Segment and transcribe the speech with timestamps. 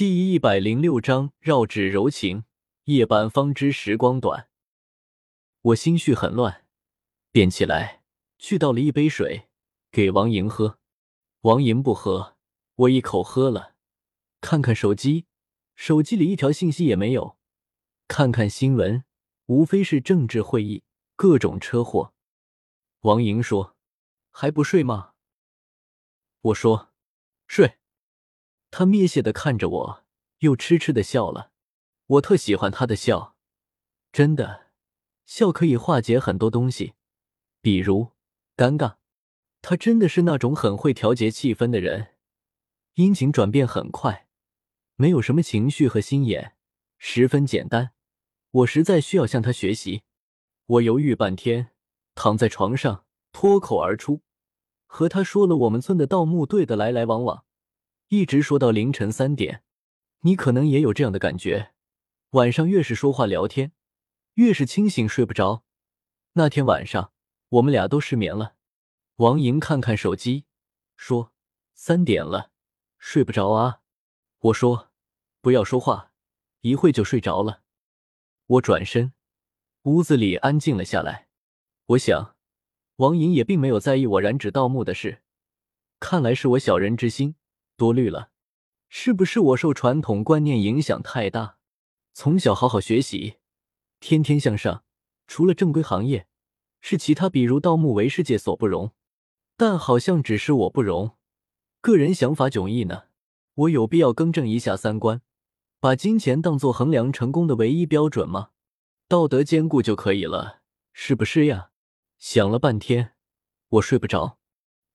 [0.00, 2.44] 第一百零六章绕指柔情。
[2.84, 4.48] 夜半方知时光短。
[5.60, 6.64] 我心绪很乱，
[7.30, 8.02] 便起来
[8.38, 9.50] 去倒了一杯水
[9.92, 10.78] 给王莹喝。
[11.42, 12.38] 王莹不喝，
[12.76, 13.74] 我一口喝了。
[14.40, 15.26] 看看手机，
[15.74, 17.36] 手机里一条信息也没有。
[18.08, 19.04] 看看新闻，
[19.48, 20.82] 无非是政治会议、
[21.14, 22.14] 各种车祸。
[23.00, 23.76] 王莹说
[24.32, 25.12] ：“还不睡吗？”
[26.40, 26.88] 我说
[27.46, 27.76] ：“睡。”
[28.70, 30.04] 他蔑视的看着我，
[30.38, 31.50] 又痴痴的笑了。
[32.06, 33.36] 我特喜欢他的笑，
[34.12, 34.68] 真的，
[35.26, 36.94] 笑可以化解很多东西，
[37.60, 38.12] 比如
[38.56, 38.96] 尴尬。
[39.62, 42.14] 他真的是那种很会调节气氛的人，
[42.94, 44.26] 阴晴转变很快，
[44.96, 46.56] 没有什么情绪和心眼，
[46.98, 47.92] 十分简单。
[48.50, 50.02] 我实在需要向他学习。
[50.66, 51.72] 我犹豫半天，
[52.14, 54.22] 躺在床上，脱口而出，
[54.86, 57.44] 和他说了我们村的盗墓队的来来往往。
[58.10, 59.62] 一直说到凌晨三点，
[60.22, 61.70] 你可能也有这样的感觉。
[62.30, 63.70] 晚上越是说话聊天，
[64.34, 65.64] 越是清醒睡不着。
[66.32, 67.12] 那天晚上，
[67.50, 68.56] 我们俩都失眠了。
[69.18, 70.44] 王莹看看手机，
[70.96, 71.32] 说
[71.72, 72.50] ：“三点了，
[72.98, 73.82] 睡不着啊。”
[74.40, 74.90] 我说
[75.40, 76.10] ：“不要说话，
[76.62, 77.62] 一会就睡着了。”
[78.46, 79.12] 我转身，
[79.82, 81.28] 屋子里安静了下来。
[81.86, 82.34] 我想，
[82.96, 85.22] 王莹也并没有在意我染指盗墓的事。
[86.00, 87.36] 看来是我小人之心。
[87.80, 88.28] 多虑了，
[88.90, 91.56] 是不是我受传统观念影响太大？
[92.12, 93.36] 从小好好学习，
[94.00, 94.84] 天天向上，
[95.26, 96.26] 除了正规行业，
[96.82, 98.92] 是其他比如盗墓为世界所不容。
[99.56, 101.16] 但好像只是我不容，
[101.80, 103.04] 个人想法迥异呢。
[103.54, 105.22] 我有必要更正一下三观，
[105.80, 108.50] 把金钱当做衡量成功的唯一标准吗？
[109.08, 110.60] 道德兼顾就可以了，
[110.92, 111.70] 是不是呀？
[112.18, 113.14] 想了半天，
[113.68, 114.36] 我睡不着。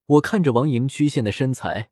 [0.05, 1.89] 我看着王莹曲线的身材。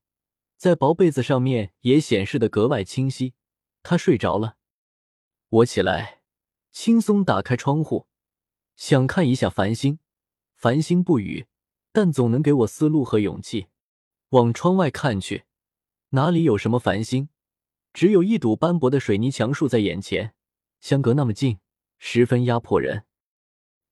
[0.64, 3.34] 在薄被子上面也显示的格外清晰。
[3.82, 4.56] 他睡着了，
[5.50, 6.22] 我起来，
[6.72, 8.08] 轻松打开窗户，
[8.78, 10.00] 想看一下繁星。
[10.56, 11.48] 繁星不语，
[11.92, 13.68] 但总能给我思路和勇气。
[14.30, 15.44] 往窗外看去，
[16.12, 17.28] 哪里有什么繁星？
[17.92, 20.34] 只有一堵斑驳的水泥墙竖在眼前，
[20.80, 21.60] 相隔那么近，
[21.98, 23.04] 十分压迫人。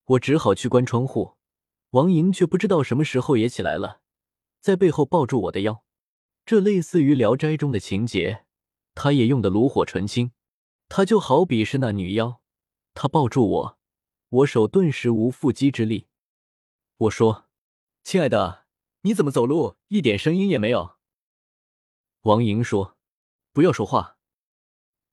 [0.05, 1.33] 我只好去关窗户。
[1.89, 3.99] 王莹却不知道什么时候也起来了，
[4.61, 5.83] 在背后抱住我的腰。
[6.51, 8.44] 这类似于《聊斋》中的情节，
[8.94, 10.34] 他也用的炉火纯青。
[10.89, 12.41] 他就好比是那女妖，
[12.94, 13.79] 他抱住我，
[14.28, 16.07] 我手顿时无缚鸡之力。
[16.97, 17.45] 我说
[18.03, 18.66] ：“亲爱的，
[19.03, 20.97] 你怎么走路一点声音也没有？”
[22.23, 22.97] 王莹说
[23.53, 24.17] ：“不要说话。”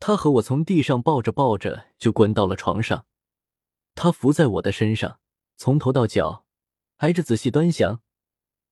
[0.01, 3.07] 他和我从地上抱着抱着就滚到了床上，
[3.95, 5.21] 他伏在我的身上，
[5.57, 6.45] 从头到脚
[6.97, 8.03] 挨着仔细端详，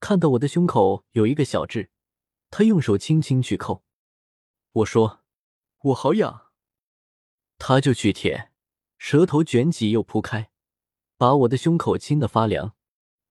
[0.01, 1.93] 看到我的胸口有一个小痣。
[2.51, 3.85] 他用手轻轻去扣，
[4.73, 5.25] 我说
[5.83, 6.53] ：“我好痒。”
[7.59, 8.53] 他就去舔，
[8.99, 10.51] 舌头卷起又铺开，
[11.17, 12.75] 把我的胸口亲得发凉。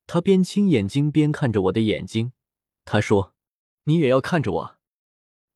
[0.08, 2.34] 他边亲眼睛边看着我的眼睛，
[2.84, 3.36] 他说
[3.86, 4.78] ：“你也要看着我。”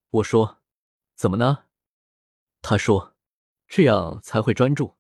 [0.09, 0.61] 我说
[1.15, 1.65] ：“怎么呢？”
[2.61, 3.15] 他说
[3.67, 4.97] ：“这样才会专注。”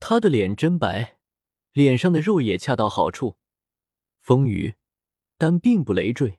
[0.00, 1.18] 他的脸真白，
[1.72, 3.36] 脸上的肉也恰到好处，
[4.20, 4.76] 丰腴，
[5.36, 6.37] 但并不累赘。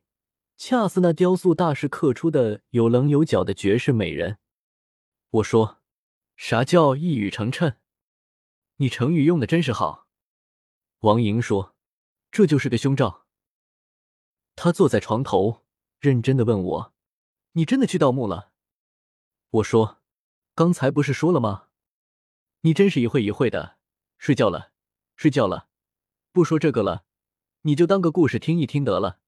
[0.60, 4.40] 恰似那雕塑大师刻出的有棱有角的绝世美人。
[5.30, 5.80] 我说
[6.36, 7.78] ：“啥叫一语成谶？
[8.76, 10.10] 你成语用的真是好。”
[11.00, 11.78] 王莹说
[12.30, 13.26] ：“这就是个胸罩。”
[14.58, 15.64] 他坐在床头，
[15.98, 16.94] 认真的问我
[17.54, 18.52] ：“你真的去盗墓了？”
[19.52, 20.02] 我说
[20.54, 21.70] ：“刚才不是说了吗？
[22.62, 23.78] 你真是一会一会的。
[24.18, 24.74] 睡觉了，
[25.16, 25.70] 睡觉了，
[26.34, 27.06] 不说这个了，
[27.62, 29.22] 你就当个故事听一听得了。”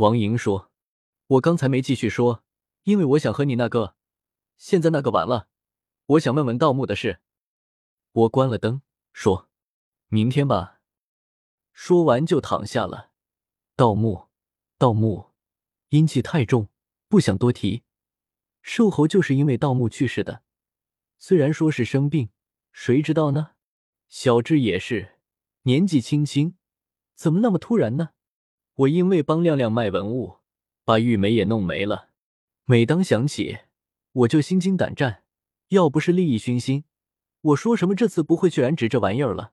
[0.00, 0.72] 王莹说
[1.28, 2.42] ：“我刚才没继续说，
[2.84, 3.96] 因为我想和你那个，
[4.56, 5.48] 现在那个完了。
[6.06, 7.20] 我想问问盗墓的事。”
[8.12, 8.80] 我关了灯，
[9.12, 9.50] 说
[10.08, 10.80] ：“明天吧。”
[11.74, 13.10] 说完就躺下了。
[13.76, 14.28] 盗墓，
[14.78, 15.32] 盗墓，
[15.90, 16.70] 阴气太重，
[17.06, 17.82] 不想多提。
[18.62, 20.42] 瘦猴就是因为盗墓去世的，
[21.18, 22.30] 虽然说是生病，
[22.72, 23.50] 谁知道呢？
[24.08, 25.18] 小智也是，
[25.64, 26.56] 年纪轻轻，
[27.14, 28.12] 怎么那么突然呢？
[28.80, 30.38] 我因为帮亮亮卖文物，
[30.86, 32.08] 把玉梅也弄没了。
[32.64, 33.58] 每当想起，
[34.12, 35.24] 我就心惊胆战。
[35.68, 36.84] 要不是利益熏心，
[37.42, 39.52] 我说什么这次不会去染指这玩意儿了。